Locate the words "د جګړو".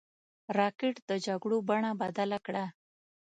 1.09-1.57